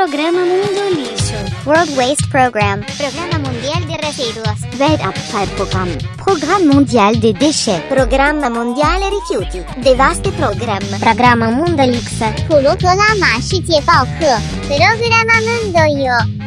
[0.00, 1.32] Programa Mundo Lixo.
[1.64, 2.84] World Waste Program.
[2.98, 4.60] Programa Mundial de Residuos.
[4.78, 5.88] Weltabfallprogramm.
[6.18, 7.80] Programme mondial des déchets.
[7.88, 9.64] Programma Mondiale Rifiuti.
[9.82, 10.80] Devaste Program.
[11.00, 12.20] Programa Mundalix.
[12.46, 14.38] 普罗格拉玛世界报课。
[14.68, 16.46] Programa Mundo Yo。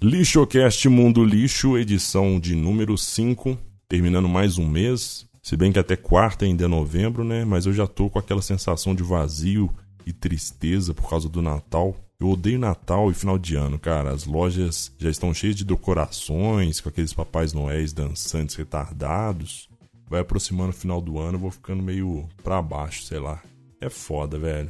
[0.00, 3.58] Lixocast Mundo Lixo, edição de número 5,
[3.88, 5.26] terminando mais um mês.
[5.49, 7.43] Se bem que até quarta ainda é novembro, né?
[7.43, 9.67] Mas eu já tô com aquela sensação de vazio
[10.05, 11.95] e tristeza por causa do Natal.
[12.19, 14.11] Eu odeio Natal e final de ano, cara.
[14.11, 19.67] As lojas já estão cheias de decorações, com aqueles papais noéis dançantes retardados.
[20.07, 23.41] Vai aproximando o final do ano, eu vou ficando meio pra baixo, sei lá.
[23.81, 24.69] É foda, velho.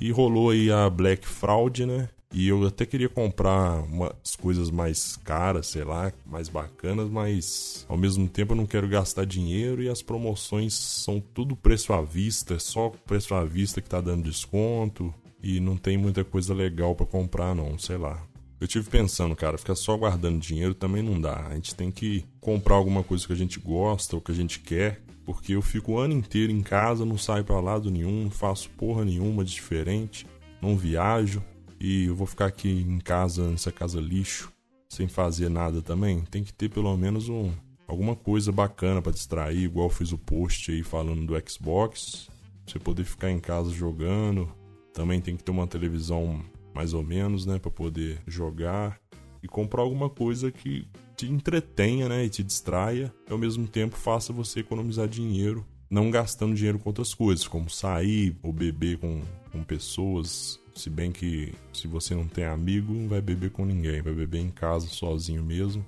[0.00, 2.08] E rolou aí a Black Fraud, né?
[2.36, 7.96] E eu até queria comprar umas coisas mais caras, sei lá, mais bacanas, mas ao
[7.96, 12.54] mesmo tempo eu não quero gastar dinheiro e as promoções são tudo preço à vista,
[12.54, 16.96] é só preço à vista que tá dando desconto e não tem muita coisa legal
[16.96, 18.20] para comprar não, sei lá.
[18.60, 21.46] Eu tive pensando, cara, ficar só guardando dinheiro também não dá.
[21.46, 24.58] A gente tem que comprar alguma coisa que a gente gosta ou que a gente
[24.58, 28.30] quer, porque eu fico o ano inteiro em casa, não saio para lado nenhum, não
[28.30, 30.26] faço porra nenhuma de diferente,
[30.60, 31.40] não viajo
[31.80, 34.52] e eu vou ficar aqui em casa, nessa casa lixo,
[34.88, 37.52] sem fazer nada também, tem que ter pelo menos um,
[37.86, 42.28] alguma coisa bacana para distrair, igual fiz o post aí falando do Xbox,
[42.66, 44.50] você poder ficar em casa jogando.
[44.92, 46.40] Também tem que ter uma televisão
[46.74, 48.98] mais ou menos, né, para poder jogar.
[49.42, 53.96] E comprar alguma coisa que te entretenha, né, e te distraia, e ao mesmo tempo
[53.96, 59.20] faça você economizar dinheiro, não gastando dinheiro com outras coisas, como sair ou beber com,
[59.52, 64.02] com pessoas se bem que se você não tem amigo, não vai beber com ninguém,
[64.02, 65.84] vai beber em casa sozinho mesmo,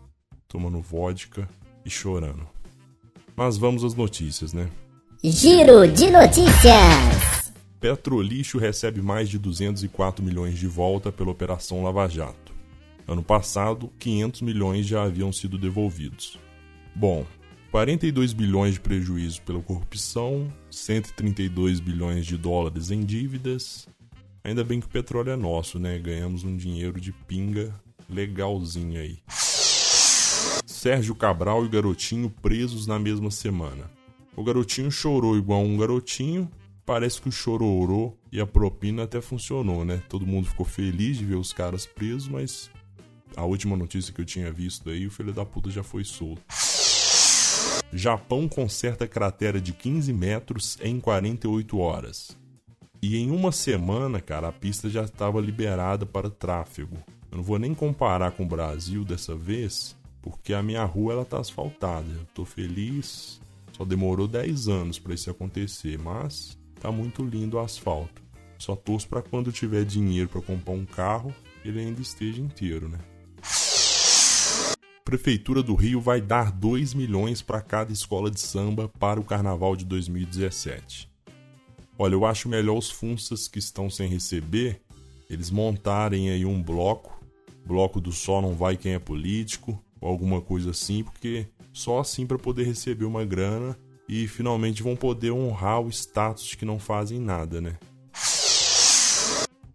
[0.46, 1.48] tomando vodka
[1.84, 2.46] e chorando.
[3.34, 4.70] Mas vamos às notícias, né?
[5.22, 7.52] Giro de notícias.
[7.80, 12.54] Petrolixo recebe mais de 204 milhões de volta pela Operação Lava Jato.
[13.06, 16.38] Ano passado, 500 milhões já haviam sido devolvidos.
[16.94, 17.26] Bom,
[17.70, 23.86] 42 bilhões de prejuízo pela corrupção, 132 bilhões de dólares em dívidas,
[24.46, 25.98] Ainda bem que o petróleo é nosso, né?
[25.98, 27.74] Ganhamos um dinheiro de pinga
[28.08, 29.18] legalzinho aí.
[30.64, 33.90] Sérgio Cabral e o garotinho presos na mesma semana.
[34.36, 36.48] O garotinho chorou igual um garotinho.
[36.84, 40.00] Parece que o chororô e a propina até funcionou, né?
[40.08, 42.70] Todo mundo ficou feliz de ver os caras presos, mas
[43.34, 46.40] a última notícia que eu tinha visto aí, o filho da puta já foi solto.
[47.92, 52.45] Japão conserta cratera de 15 metros em 48 horas.
[53.02, 56.96] E em uma semana, cara, a pista já estava liberada para tráfego.
[57.30, 61.24] Eu não vou nem comparar com o Brasil dessa vez, porque a minha rua ela
[61.24, 62.08] tá asfaltada.
[62.08, 63.40] Eu tô feliz.
[63.72, 68.22] Só demorou 10 anos para isso acontecer, mas tá muito lindo o asfalto.
[68.58, 72.98] Só torço para quando tiver dinheiro para comprar um carro, ele ainda esteja inteiro, né?
[75.04, 79.76] Prefeitura do Rio vai dar 2 milhões para cada escola de samba para o carnaval
[79.76, 81.08] de 2017.
[81.98, 84.82] Olha, eu acho melhor os funsas que estão sem receber,
[85.30, 87.18] eles montarem aí um bloco,
[87.64, 92.26] bloco do só não vai quem é político, ou alguma coisa assim, porque só assim
[92.26, 93.76] para poder receber uma grana
[94.06, 97.78] e finalmente vão poder honrar o status de que não fazem nada, né?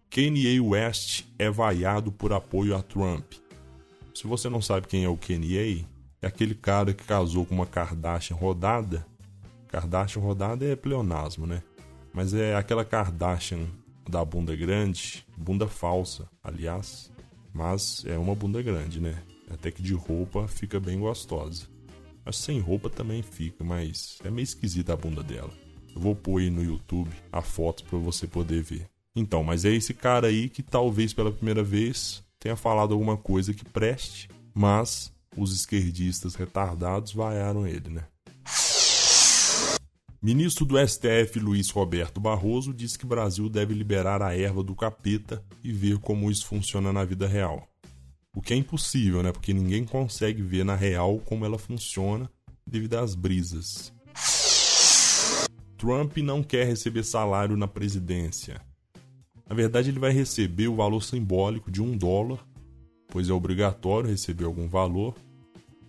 [0.08, 3.32] Kanye West é vaiado por apoio a Trump.
[4.14, 5.86] Se você não sabe quem é o Kanye,
[6.20, 9.04] é aquele cara que casou com uma Kardashian rodada.
[9.68, 11.62] Kardashian rodada é pleonasmo, né?
[12.12, 13.66] Mas é aquela Kardashian
[14.08, 17.10] da bunda grande, bunda falsa, aliás.
[17.52, 19.22] Mas é uma bunda grande, né?
[19.50, 21.66] Até que de roupa fica bem gostosa.
[22.24, 25.52] Mas sem roupa também fica, mas é meio esquisita a bunda dela.
[25.94, 28.88] Eu vou pôr aí no YouTube a foto para você poder ver.
[29.14, 33.52] Então, mas é esse cara aí que talvez pela primeira vez tenha falado alguma coisa
[33.52, 38.04] que preste, mas os esquerdistas retardados vaiaram ele, né?
[40.24, 45.44] Ministro do STF Luiz Roberto Barroso disse que Brasil deve liberar a erva do capeta
[45.64, 47.68] e ver como isso funciona na vida real.
[48.32, 49.32] O que é impossível, né?
[49.32, 52.30] Porque ninguém consegue ver na real como ela funciona
[52.64, 53.92] devido às brisas.
[55.76, 58.60] Trump não quer receber salário na presidência.
[59.44, 62.38] Na verdade, ele vai receber o valor simbólico de um dólar,
[63.08, 65.16] pois é obrigatório receber algum valor.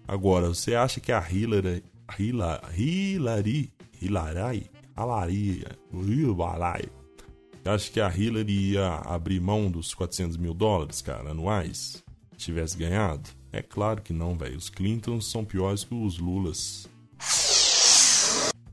[0.07, 1.83] Agora, você acha que a Hillary,
[2.17, 6.89] Hillary, Hillary Hilary, Alari, Hilary.
[7.65, 12.03] Acho que a Hillary ia abrir mão dos 400 mil dólares, cara, anuais,
[12.33, 13.29] se tivesse ganhado?
[13.53, 14.57] É claro que não, velho.
[14.57, 16.89] Os Clintons são piores que os Lulas.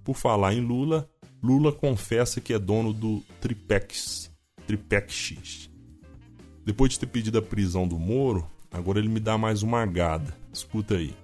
[0.03, 1.09] Por falar em Lula,
[1.41, 4.31] Lula confessa que é dono do Tripex,
[4.67, 5.71] Tripex.
[6.65, 10.37] Depois de ter pedido a prisão do Moro, agora ele me dá mais uma agada.
[10.53, 11.15] Escuta aí.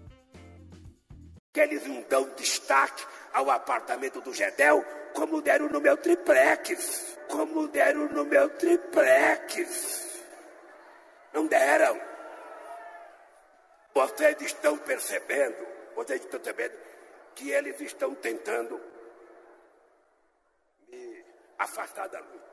[1.53, 3.03] Que eles não dão destaque
[3.37, 7.19] ao apartamento do Gedel como deram no meu triplex.
[7.29, 10.23] Como deram no meu triplex.
[11.35, 12.01] Não deram.
[13.95, 16.75] Vocês estão percebendo, vocês estão percebendo
[17.35, 18.81] que eles estão tentando
[20.91, 21.25] me
[21.59, 22.47] afastar da luta.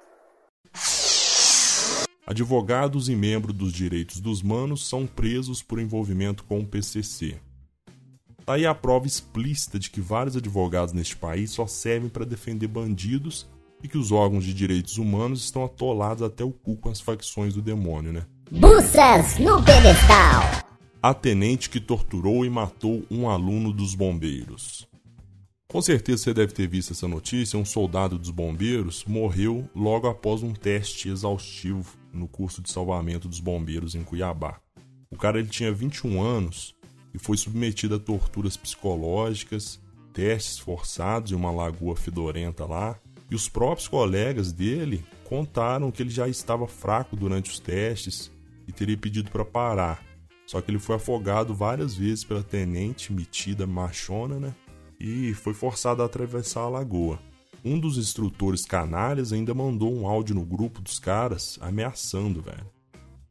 [2.26, 7.40] Advogados e membros dos direitos dos manos são presos por envolvimento com o PCC.
[8.46, 12.68] Tá aí a prova explícita de que vários advogados neste país só servem para defender
[12.68, 13.48] bandidos
[13.82, 17.54] e que os órgãos de direitos humanos estão atolados até o cu com as facções
[17.54, 18.26] do demônio, né?
[18.52, 20.64] Buças no pedestal!
[21.04, 24.88] a tenente que torturou e matou um aluno dos bombeiros.
[25.68, 30.42] Com certeza você deve ter visto essa notícia: um soldado dos bombeiros morreu logo após
[30.42, 34.62] um teste exaustivo no curso de salvamento dos bombeiros em Cuiabá.
[35.12, 36.74] O cara ele tinha 21 anos
[37.14, 39.80] e foi submetido a torturas psicológicas,
[40.14, 42.98] testes forçados em uma lagoa fedorenta lá.
[43.30, 48.32] E os próprios colegas dele contaram que ele já estava fraco durante os testes
[48.68, 50.04] e teria pedido para parar.
[50.46, 54.54] Só que ele foi afogado várias vezes pela tenente metida machona, né?
[55.00, 57.20] E foi forçado a atravessar a lagoa.
[57.66, 62.70] Um dos instrutores canalhas ainda mandou um áudio no grupo dos caras ameaçando, velho.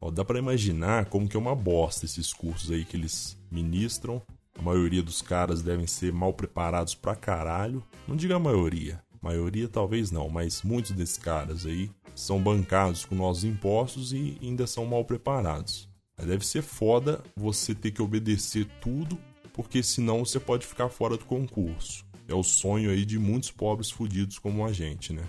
[0.03, 4.21] Ó, dá para imaginar como que é uma bosta esses cursos aí que eles ministram.
[4.59, 7.81] A maioria dos caras devem ser mal preparados pra caralho.
[8.05, 13.15] Não diga a maioria, maioria talvez não, mas muitos desses caras aí são bancados com
[13.15, 15.87] nossos impostos e ainda são mal preparados.
[16.17, 19.17] Deve ser foda você ter que obedecer tudo,
[19.53, 22.05] porque senão você pode ficar fora do concurso.
[22.27, 25.23] É o sonho aí de muitos pobres fudidos como a gente, né?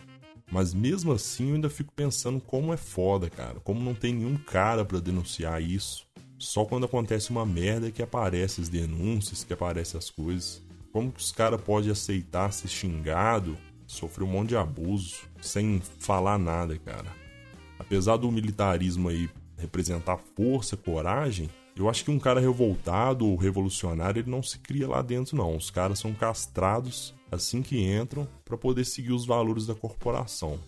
[0.55, 3.59] Mas mesmo assim eu ainda fico pensando como é foda, cara.
[3.59, 6.06] Como não tem nenhum cara para denunciar isso.
[6.39, 10.62] Só quando acontece uma merda que aparece as denúncias, que aparecem as coisas.
[10.93, 16.39] Como que os caras podem aceitar ser xingado, sofrer um monte de abuso, sem falar
[16.39, 17.11] nada, cara?
[17.77, 19.29] Apesar do militarismo aí
[19.59, 24.88] representar força, coragem, eu acho que um cara revoltado ou revolucionário ele não se cria
[24.88, 25.56] lá dentro não.
[25.56, 30.59] Os caras são castrados assim que entram para poder seguir os valores da corporação.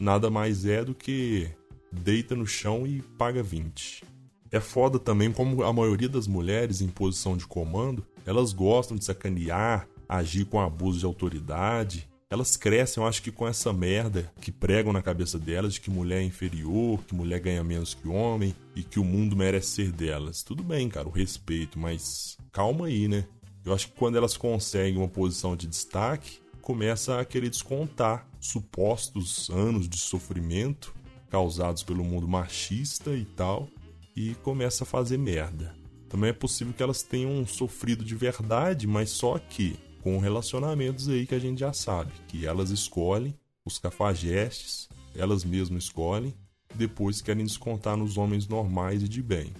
[0.00, 1.50] Nada mais é do que
[1.92, 4.04] deita no chão e paga 20.
[4.50, 9.04] É foda também como a maioria das mulheres em posição de comando, elas gostam de
[9.04, 14.50] sacanear, agir com abuso de autoridade, elas crescem, eu acho que com essa merda que
[14.50, 18.54] pregam na cabeça delas de que mulher é inferior, que mulher ganha menos que homem
[18.74, 20.42] e que o mundo merece ser delas.
[20.42, 23.24] Tudo bem, cara, o respeito, mas calma aí, né?
[23.64, 29.48] Eu acho que quando elas conseguem uma posição de destaque, começa a querer descontar supostos
[29.50, 30.92] anos de sofrimento
[31.30, 33.68] causados pelo mundo machista e tal,
[34.14, 35.74] e começa a fazer merda.
[36.08, 41.26] Também é possível que elas tenham sofrido de verdade, mas só que com relacionamentos aí
[41.26, 43.34] que a gente já sabe, que elas escolhem
[43.64, 44.86] os cafajestes,
[45.16, 46.34] elas mesmas escolhem,
[46.74, 49.50] depois querem descontar nos homens normais e de bem.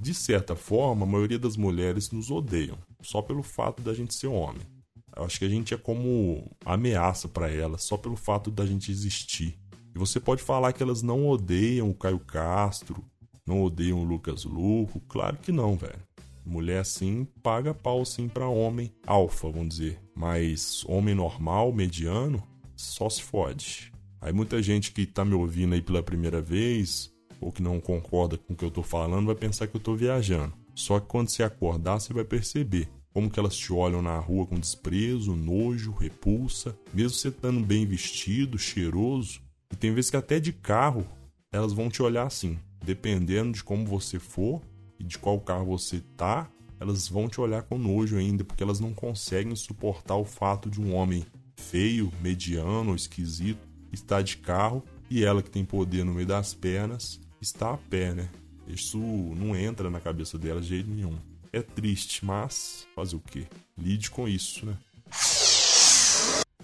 [0.00, 4.26] De certa forma, a maioria das mulheres nos odeiam, só pelo fato da gente ser
[4.26, 4.66] homem.
[5.14, 8.90] Eu acho que a gente é como ameaça para elas, só pelo fato da gente
[8.90, 9.56] existir.
[9.94, 13.04] E você pode falar que elas não odeiam o Caio Castro,
[13.46, 16.02] não odeiam o Lucas Luco, claro que não, velho.
[16.44, 20.00] Mulher sim paga pau sim para homem alfa, vamos dizer.
[20.14, 22.42] Mas homem normal, mediano,
[22.76, 23.92] só se fode.
[24.20, 28.36] Aí muita gente que tá me ouvindo aí pela primeira vez, ou que não concorda
[28.36, 30.54] com o que eu tô falando, vai pensar que eu tô viajando.
[30.74, 34.46] Só que quando você acordar, você vai perceber como que elas te olham na rua
[34.46, 39.40] com desprezo, nojo, repulsa, mesmo você estando bem vestido, cheiroso.
[39.70, 41.06] E tem vezes que até de carro
[41.50, 44.62] elas vão te olhar assim, dependendo de como você for,
[45.02, 48.80] e de qual carro você tá, elas vão te olhar com nojo ainda, porque elas
[48.80, 55.24] não conseguem suportar o fato de um homem feio, mediano esquisito estar de carro e
[55.24, 58.30] ela que tem poder no meio das pernas está a pé, né?
[58.66, 61.18] Isso não entra na cabeça dela de jeito nenhum.
[61.52, 63.46] É triste, mas fazer o quê?
[63.76, 64.78] Lide com isso, né?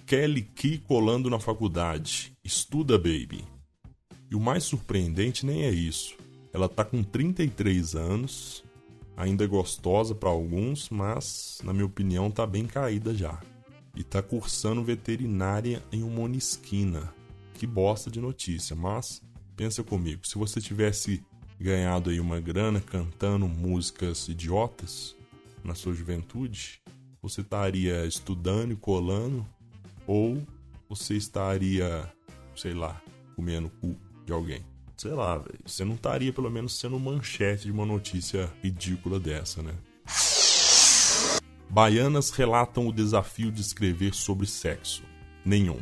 [0.07, 2.33] Kelly Key colando na faculdade.
[2.43, 3.45] Estuda, baby.
[4.31, 6.17] E o mais surpreendente nem é isso.
[6.59, 8.65] Ela tá com 33 anos,
[9.17, 13.41] ainda é gostosa para alguns, mas na minha opinião tá bem caída já.
[13.95, 17.15] E tá cursando veterinária em uma esquina.
[17.55, 19.23] Que bosta de notícia, mas
[19.55, 21.25] pensa comigo, se você tivesse
[21.61, 25.15] ganhado aí uma grana cantando músicas idiotas
[25.63, 26.83] na sua juventude,
[27.23, 29.47] você estaria estudando e colando
[30.09, 30.43] ou
[30.89, 32.13] você estaria,
[32.57, 33.01] sei lá,
[33.37, 33.97] comendo cu
[34.27, 34.65] de alguém?
[34.99, 35.61] Sei lá, velho.
[35.65, 39.73] Você não estaria, pelo menos, sendo manchete de uma notícia ridícula dessa, né?
[41.71, 45.05] Baianas relatam o desafio de escrever sobre sexo.
[45.45, 45.79] Nenhum.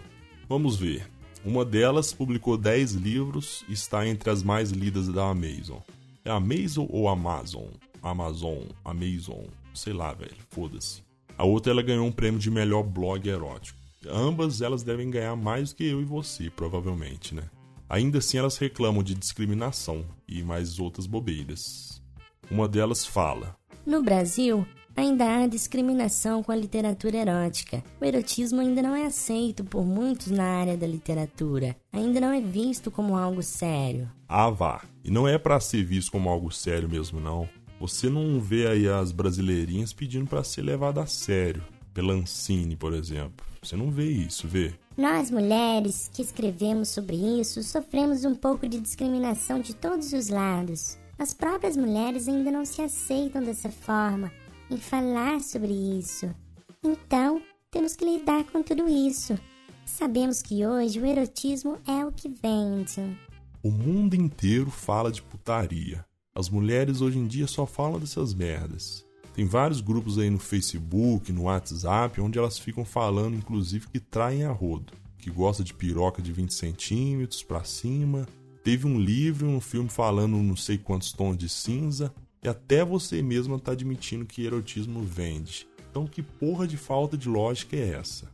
[0.46, 1.10] Vamos ver.
[1.42, 5.78] Uma delas publicou 10 livros e está entre as mais lidas da Amazon.
[6.22, 7.68] É Amazon ou Amazon?
[8.02, 11.02] Amazon, Amazon, sei lá, velho, foda-se.
[11.38, 13.78] A outra ela ganhou um prêmio de melhor blog erótico.
[14.06, 17.44] Ambas elas devem ganhar mais do que eu e você, provavelmente, né?
[17.88, 22.02] Ainda assim elas reclamam de discriminação e mais outras bobeiras.
[22.50, 24.66] Uma delas fala: No Brasil,
[24.96, 27.84] ainda há discriminação com a literatura erótica.
[28.00, 31.76] O erotismo ainda não é aceito por muitos na área da literatura.
[31.92, 34.10] Ainda não é visto como algo sério.
[34.28, 34.82] Ah, vá.
[35.04, 37.48] E não é para ser visto como algo sério mesmo, não.
[37.78, 41.62] Você não vê aí as brasileirinhas pedindo para ser levada a sério.
[41.94, 43.46] Pela Ancine, por exemplo.
[43.62, 44.74] Você não vê isso, vê?
[44.96, 50.96] Nós mulheres que escrevemos sobre isso sofremos um pouco de discriminação de todos os lados.
[51.18, 54.32] As próprias mulheres ainda não se aceitam dessa forma
[54.70, 56.34] em falar sobre isso.
[56.82, 59.38] Então, temos que lidar com tudo isso.
[59.84, 63.18] Sabemos que hoje o erotismo é o que vende.
[63.62, 66.06] O mundo inteiro fala de putaria.
[66.34, 69.05] As mulheres hoje em dia só falam dessas merdas.
[69.36, 74.44] Tem vários grupos aí no Facebook, no WhatsApp, onde elas ficam falando, inclusive, que traem
[74.44, 78.26] a rodo, que gosta de piroca de 20 centímetros pra cima.
[78.64, 82.14] Teve um livro, um filme falando não sei quantos tons de cinza.
[82.42, 85.68] E até você mesma tá admitindo que erotismo vende.
[85.90, 88.32] Então que porra de falta de lógica é essa?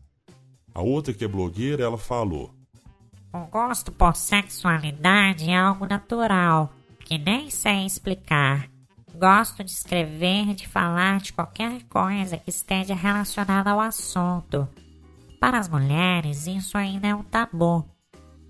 [0.73, 2.55] A outra que é blogueira, ela falou:
[3.33, 8.72] O gosto por sexualidade é algo natural, que nem sei explicar.
[9.15, 14.69] Gosto de escrever, de falar de qualquer coisa que esteja relacionada ao assunto.
[15.39, 17.85] Para as mulheres, isso ainda é um tabu.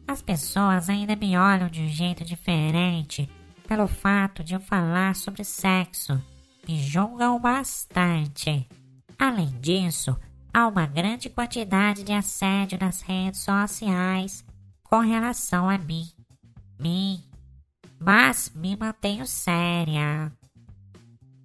[0.06, 3.28] As pessoas ainda me olham de um jeito diferente
[3.66, 6.22] pelo fato de eu falar sobre sexo.
[6.68, 8.68] Me julgam bastante.
[9.18, 10.16] Além disso,
[10.52, 14.44] há uma grande quantidade de assédio nas redes sociais
[14.84, 16.06] com relação a mim.
[16.78, 17.22] Mim.
[17.98, 20.30] Mas me mantenho séria.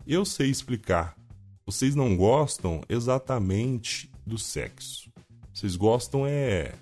[0.10, 1.18] Eu sei explicar.
[1.66, 5.12] Vocês não gostam exatamente do sexo.
[5.54, 6.76] Vocês gostam é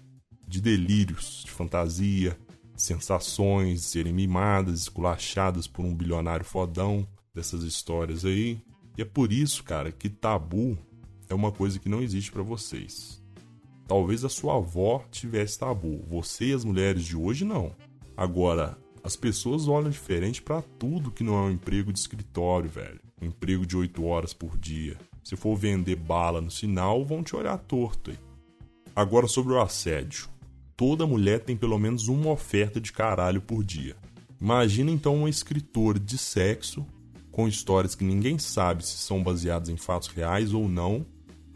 [0.47, 2.37] de delírios, de fantasia,
[2.77, 8.61] sensações, serem mimadas, esculachadas por um bilionário fodão, dessas histórias aí.
[8.95, 10.77] E é por isso, cara, que tabu
[11.27, 13.23] é uma coisa que não existe para vocês.
[13.87, 17.75] Talvez a sua avó tivesse tabu, você e as mulheres de hoje não.
[18.15, 22.99] Agora, as pessoas olham diferente para tudo que não é um emprego de escritório, velho.
[23.25, 24.97] Emprego de 8 horas por dia.
[25.23, 28.17] Se for vender bala no sinal, vão te olhar torto aí.
[28.95, 30.29] Agora sobre o assédio
[30.75, 33.95] toda mulher tem pelo menos uma oferta de caralho por dia.
[34.39, 36.85] Imagina então um escritor de sexo
[37.31, 41.05] com histórias que ninguém sabe se são baseadas em fatos reais ou não.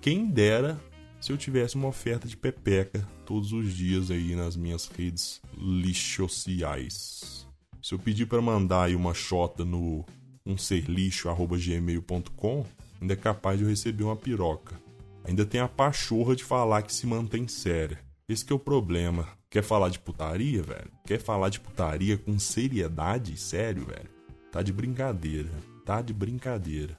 [0.01, 0.79] Quem dera
[1.19, 7.45] se eu tivesse uma oferta de pepeca todos os dias aí nas minhas redes lixociais.
[7.81, 10.05] Se eu pedir para mandar aí uma chota no
[10.45, 12.65] umserlixo@gmail.com,
[13.01, 14.79] ainda é capaz de eu receber uma piroca.
[15.23, 17.99] Ainda tem a pachorra de falar que se mantém séria.
[18.27, 19.27] Esse que é o problema.
[19.49, 20.91] Quer falar de putaria, velho?
[21.05, 23.35] Quer falar de putaria com seriedade?
[23.37, 24.09] Sério, velho?
[24.51, 25.49] Tá de brincadeira.
[25.85, 26.97] Tá de brincadeira.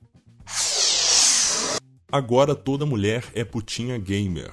[2.11, 4.51] Agora toda mulher é putinha gamer.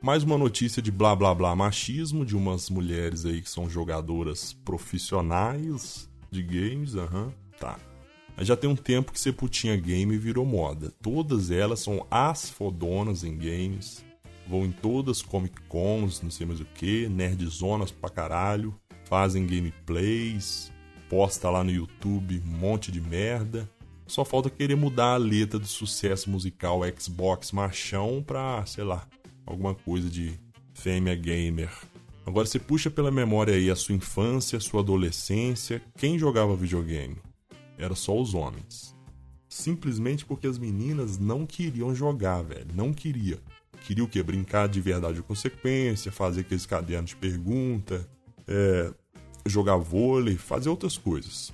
[0.00, 4.52] Mais uma notícia de blá blá blá machismo de umas mulheres aí que são jogadoras
[4.52, 7.78] profissionais de games, aham, uhum, tá.
[8.36, 10.92] Mas já tem um tempo que ser putinha game virou moda.
[11.00, 14.04] Todas elas são as fodonas em games
[14.46, 20.70] vão em todas Comic Cons, não sei mais o que, nerdzonas pra caralho, fazem gameplays,
[21.08, 23.68] posta lá no YouTube um monte de merda.
[24.06, 29.06] Só falta querer mudar a letra do sucesso musical Xbox machão pra, sei lá,
[29.46, 30.38] alguma coisa de
[30.74, 31.70] fêmea gamer.
[32.26, 37.16] Agora você puxa pela memória aí a sua infância, a sua adolescência, quem jogava videogame?
[37.78, 38.94] Era só os homens.
[39.48, 42.74] Simplesmente porque as meninas não queriam jogar, velho.
[42.74, 43.40] Não queria
[43.84, 44.22] queria o quê?
[44.22, 48.08] Brincar de verdade ou consequência, fazer aqueles cadernos de pergunta,
[48.48, 48.92] é,
[49.46, 51.52] jogar vôlei, fazer outras coisas.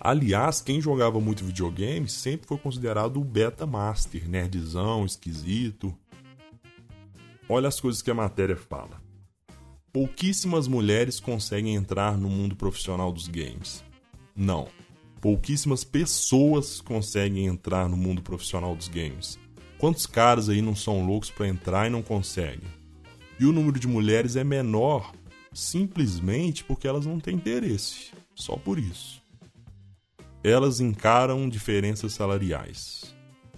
[0.00, 5.94] Aliás, quem jogava muito videogame sempre foi considerado o beta master, nerdzão, esquisito.
[7.48, 9.00] Olha as coisas que a matéria fala.
[9.92, 13.84] Pouquíssimas mulheres conseguem entrar no mundo profissional dos games.
[14.34, 14.68] Não.
[15.26, 19.36] Pouquíssimas pessoas conseguem entrar no mundo profissional dos games.
[19.76, 22.68] Quantos caras aí não são loucos para entrar e não conseguem?
[23.36, 25.12] E o número de mulheres é menor
[25.52, 28.12] simplesmente porque elas não têm interesse.
[28.36, 29.20] Só por isso.
[30.44, 33.12] Elas encaram diferenças salariais.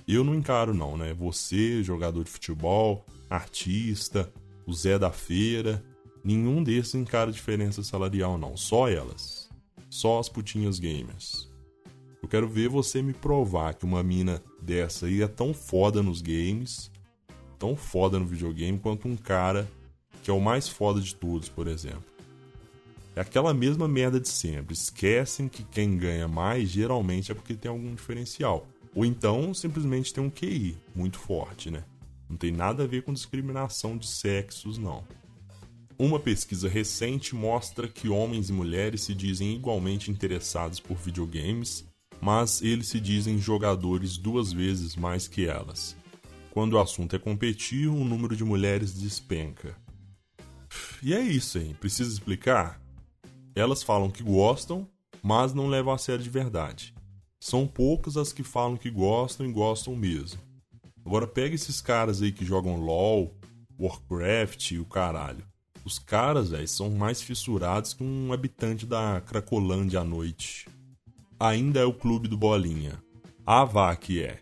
[0.06, 1.12] Eu não encaro, não, né?
[1.12, 4.32] Você, jogador de futebol, artista,
[4.66, 5.84] o Zé da feira,
[6.24, 8.56] nenhum desses encara diferença salarial, não.
[8.56, 9.50] Só elas.
[9.90, 11.47] Só as putinhas gamers.
[12.22, 16.20] Eu quero ver você me provar que uma mina dessa aí é tão foda nos
[16.20, 16.90] games,
[17.58, 19.68] tão foda no videogame, quanto um cara
[20.22, 22.04] que é o mais foda de todos, por exemplo.
[23.14, 24.74] É aquela mesma merda de sempre.
[24.74, 28.66] Esquecem que quem ganha mais geralmente é porque tem algum diferencial.
[28.94, 31.84] Ou então simplesmente tem um QI muito forte, né?
[32.28, 35.02] Não tem nada a ver com discriminação de sexos, não.
[35.98, 41.84] Uma pesquisa recente mostra que homens e mulheres se dizem igualmente interessados por videogames,
[42.20, 45.96] mas eles se dizem jogadores duas vezes mais que elas.
[46.50, 49.76] Quando o assunto é competir, o número de mulheres despenca.
[51.02, 51.76] E é isso, hein?
[51.78, 52.80] Precisa explicar?
[53.54, 54.88] Elas falam que gostam,
[55.22, 56.94] mas não levam a sério de verdade.
[57.40, 60.40] São poucas as que falam que gostam e gostam mesmo.
[61.04, 63.34] Agora pega esses caras aí que jogam LOL,
[63.78, 65.44] Warcraft e o caralho.
[65.84, 70.66] Os caras, velho, são mais fissurados que um habitante da Cracolândia à noite.
[71.40, 73.00] Ainda é o clube do Bolinha.
[73.46, 74.40] Vá que é.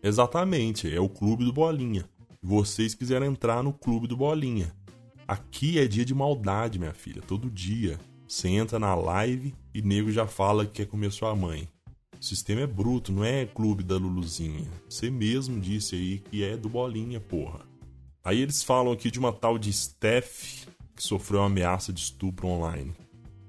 [0.00, 2.08] Exatamente, é o clube do Bolinha.
[2.40, 4.72] Vocês quiserem entrar no clube do Bolinha.
[5.26, 7.98] Aqui é dia de maldade, minha filha, todo dia.
[8.28, 11.68] Você entra na live e nego já fala que quer comer sua mãe.
[12.20, 14.70] O sistema é bruto, não é clube da Luluzinha.
[14.88, 17.60] Você mesmo disse aí que é do Bolinha, porra.
[18.22, 22.46] Aí eles falam aqui de uma tal de Steph que sofreu uma ameaça de estupro
[22.46, 22.92] online.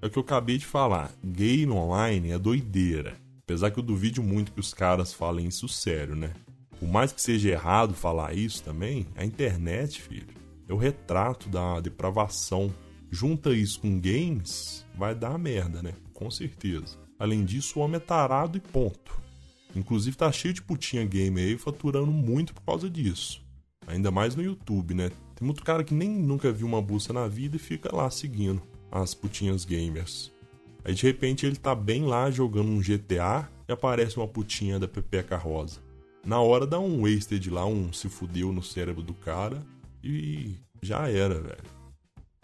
[0.01, 1.11] É o que eu acabei de falar.
[1.23, 3.15] Gay no online é doideira.
[3.43, 6.33] Apesar que eu duvido muito que os caras falem isso sério, né?
[6.79, 10.33] Por mais que seja errado falar isso também, a internet, filho,
[10.67, 12.73] é o retrato da depravação.
[13.11, 15.93] Junta isso com games, vai dar merda, né?
[16.13, 16.97] Com certeza.
[17.19, 19.21] Além disso, o homem é tarado e ponto.
[19.75, 23.45] Inclusive tá cheio de putinha game aí faturando muito por causa disso.
[23.85, 25.11] Ainda mais no YouTube, né?
[25.35, 28.63] Tem muito cara que nem nunca viu uma buça na vida e fica lá seguindo
[28.91, 30.31] as putinhas gamers.
[30.83, 34.87] Aí de repente ele tá bem lá jogando um GTA e aparece uma putinha da
[34.87, 35.79] Pepeca Rosa.
[36.25, 39.65] Na hora dá um wasted lá, um se fudeu no cérebro do cara
[40.03, 41.81] e já era, velho.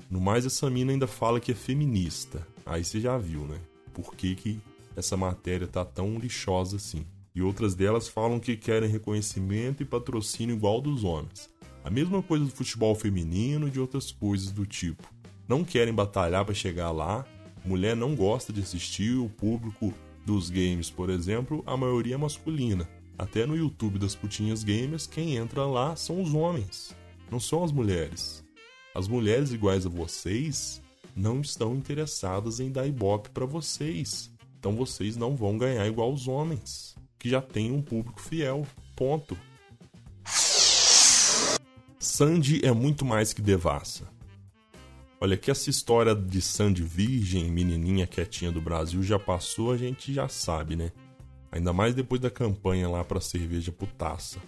[0.09, 2.47] No mais, essa mina ainda fala que é feminista.
[2.65, 3.59] Aí você já viu, né?
[3.97, 4.59] por que, que
[4.95, 7.03] essa matéria tá tão lixosa assim.
[7.33, 11.49] E outras delas falam que querem reconhecimento e patrocínio igual dos homens.
[11.83, 15.11] A mesma coisa do futebol feminino e de outras coisas do tipo.
[15.47, 17.25] Não querem batalhar para chegar lá.
[17.63, 19.93] Mulher não gosta de assistir, o público
[20.25, 22.87] dos games, por exemplo, a maioria é masculina.
[23.17, 26.95] Até no YouTube das putinhas gamers, quem entra lá são os homens,
[27.31, 28.43] não são as mulheres.
[28.93, 30.81] As mulheres iguais a vocês
[31.15, 34.29] não estão interessadas em dar ibope para vocês.
[34.59, 38.67] Então vocês não vão ganhar igual os homens, que já têm um público fiel.
[38.95, 39.37] Ponto.
[41.99, 44.16] Sandy é muito mais que devassa.
[45.19, 50.13] Olha que essa história de Sandy virgem, menininha quietinha do Brasil já passou, a gente
[50.13, 50.91] já sabe, né?
[51.51, 54.39] Ainda mais depois da campanha lá para cerveja putaça.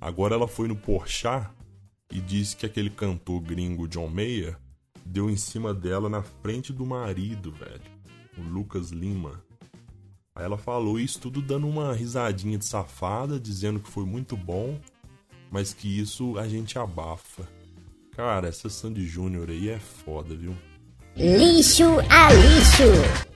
[0.00, 1.50] Agora ela foi no Porchat
[2.12, 4.56] e disse que aquele cantor gringo John Mayer
[5.04, 7.82] deu em cima dela na frente do marido, velho.
[8.38, 9.42] O Lucas Lima.
[10.32, 14.80] Aí ela falou isso tudo dando uma risadinha de safada, dizendo que foi muito bom,
[15.50, 17.48] mas que isso a gente abafa.
[18.16, 20.54] Cara, essa Sandy Júnior aí é foda, viu?
[21.16, 23.34] Lixo a lixo!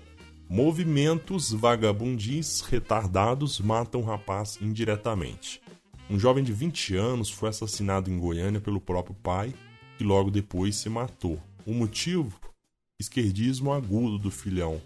[0.48, 5.60] Movimentos vagabundis retardados matam rapaz indiretamente.
[6.08, 9.52] Um jovem de 20 anos foi assassinado em Goiânia pelo próprio pai,
[9.98, 11.42] que logo depois se matou.
[11.66, 12.38] O motivo?
[13.00, 14.80] Esquerdismo agudo do filhão.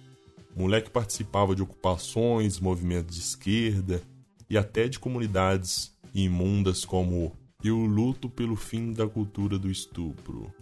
[0.57, 4.03] O moleque participava de ocupações, movimentos de esquerda
[4.49, 10.53] e até de comunidades imundas como Eu luto pelo fim da cultura do estupro.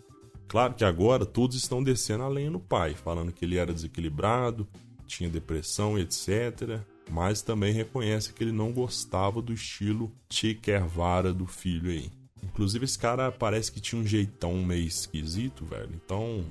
[0.47, 4.69] Claro que agora todos estão descendo a lenha no pai, falando que ele era desequilibrado,
[5.07, 6.81] tinha depressão, etc.
[7.11, 10.13] Mas também reconhece que ele não gostava do estilo
[10.61, 12.11] Guevara do filho aí.
[12.43, 15.91] Inclusive, esse cara parece que tinha um jeitão meio esquisito, velho.
[15.95, 16.45] Então,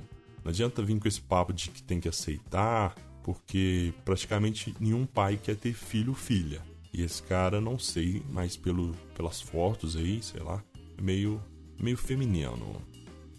[0.43, 5.37] não adianta vir com esse papo de que tem que aceitar, porque praticamente nenhum pai
[5.41, 6.61] quer ter filho ou filha.
[6.93, 10.63] E esse cara, não sei, mas pelo, pelas fotos aí, sei lá,
[10.97, 11.41] é meio,
[11.79, 12.81] meio feminino.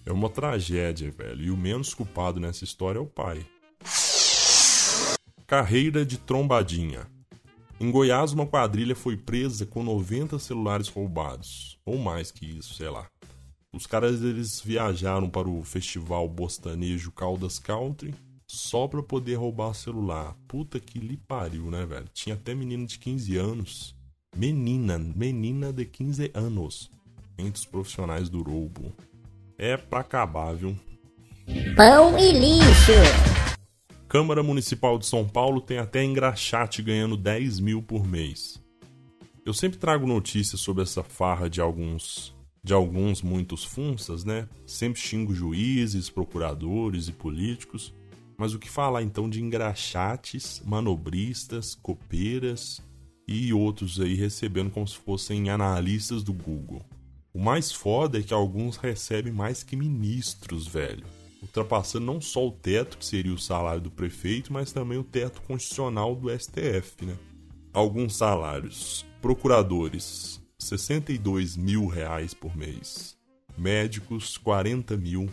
[0.07, 1.43] É uma tragédia, velho.
[1.43, 3.45] E o menos culpado nessa história é o pai.
[5.47, 7.07] Carreira de trombadinha.
[7.79, 12.91] Em Goiás, uma quadrilha foi presa com 90 celulares roubados, ou mais que isso, sei
[12.91, 13.09] lá.
[13.73, 18.15] Os caras eles viajaram para o festival bostanejo Caldas Country
[18.51, 20.37] só pra poder roubar o celular.
[20.49, 22.09] Puta que lhe pariu, né, velho?
[22.13, 23.95] Tinha até menina de 15 anos.
[24.37, 26.91] Menina, menina de 15 anos.
[27.39, 28.93] Entre os profissionais do roubo.
[29.57, 30.77] É pra acabar, viu?
[31.77, 32.93] Pão e lixo.
[34.09, 38.61] Câmara Municipal de São Paulo tem até engraxate ganhando 10 mil por mês.
[39.47, 44.47] Eu sempre trago notícias sobre essa farra de alguns de alguns muitos funsas, né?
[44.67, 47.95] Sempre xingo juízes, procuradores e políticos.
[48.41, 52.81] Mas o que falar então de engraxates, manobristas, copeiras
[53.29, 56.83] e outros aí recebendo como se fossem analistas do Google?
[57.35, 61.05] O mais foda é que alguns recebem mais que ministros, velho.
[61.43, 65.43] Ultrapassando não só o teto, que seria o salário do prefeito, mas também o teto
[65.43, 67.19] constitucional do STF, né?
[67.75, 69.05] Alguns salários.
[69.21, 73.19] Procuradores, 62 mil reais por mês.
[73.59, 75.29] Médicos, 40 mil.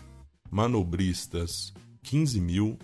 [0.52, 2.78] Manobristas, 15 mil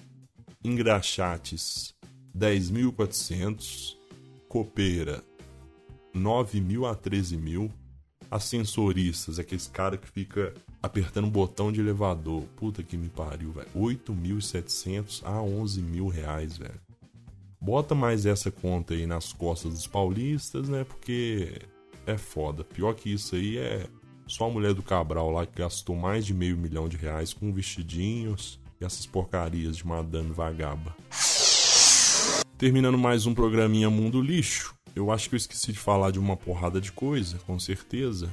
[0.64, 1.94] engraxates
[2.38, 3.96] 10.400,
[4.48, 5.24] copeira
[6.16, 7.72] 9.000 a 13.000,
[8.30, 13.68] ascensoristas, aqueles cara que fica apertando um botão de elevador, puta que me pariu, velho,
[13.76, 16.82] 8.700 a 11.000 reais, velho.
[17.62, 21.62] Bota mais essa conta aí nas costas dos paulistas, né, porque
[22.06, 22.64] é foda.
[22.64, 23.88] Pior que isso aí é
[24.28, 27.54] só a mulher do Cabral lá que gastou mais de meio milhão de reais com
[27.54, 30.96] vestidinhos, essas porcarias de Madame Vagaba.
[32.58, 34.76] Terminando mais um programinha Mundo Lixo.
[34.96, 38.30] Eu acho que eu esqueci de falar de uma porrada de coisa, com certeza.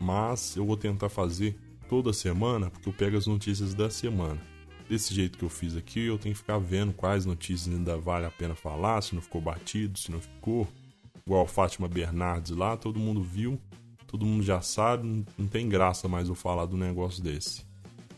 [0.00, 1.56] Mas eu vou tentar fazer
[1.88, 4.40] toda semana, porque eu pego as notícias da semana.
[4.88, 8.26] Desse jeito que eu fiz aqui, eu tenho que ficar vendo quais notícias ainda vale
[8.26, 10.68] a pena falar, se não ficou batido, se não ficou.
[11.26, 13.58] Igual Fátima Bernardes lá, todo mundo viu,
[14.06, 17.64] todo mundo já sabe, não tem graça mais eu falar do negócio desse.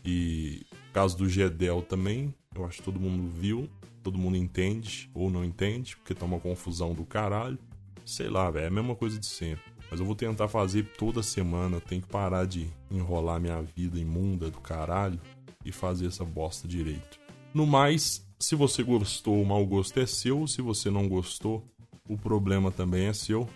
[0.03, 0.65] E
[0.97, 3.69] caso do Gedel também, eu acho que todo mundo viu,
[4.01, 7.59] todo mundo entende ou não entende, porque tá uma confusão do caralho.
[8.03, 9.63] Sei lá, velho, é a mesma coisa de sempre.
[9.91, 14.49] Mas eu vou tentar fazer toda semana, tenho que parar de enrolar minha vida imunda
[14.49, 15.21] do caralho
[15.63, 17.19] e fazer essa bosta direito.
[17.53, 20.47] No mais, se você gostou, o mau gosto é seu.
[20.47, 21.63] Se você não gostou,
[22.09, 23.47] o problema também é seu.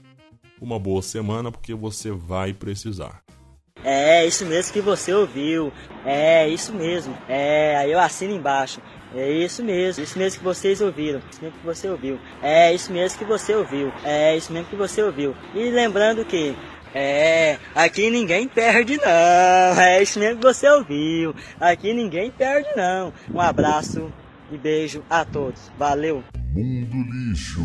[0.62, 3.24] Uma boa semana, porque você vai precisar.
[3.84, 5.72] É, isso mesmo que você ouviu.
[6.06, 7.18] É, isso mesmo.
[7.28, 8.80] É, aí eu assino embaixo.
[9.14, 12.18] É isso mesmo, isso mesmo que vocês ouviram, isso mesmo que você ouviu.
[12.42, 13.92] É isso mesmo que você ouviu.
[14.06, 15.36] É isso mesmo que você ouviu.
[15.54, 16.56] E lembrando que
[16.94, 19.82] é, aqui ninguém perde não.
[19.82, 21.36] É isso mesmo que você ouviu.
[21.60, 23.14] Aqui ninguém perde não.
[23.34, 24.12] Um abraço
[24.50, 25.72] e beijo a todos.
[25.78, 26.24] Valeu.
[26.54, 27.62] Mundo Lixo.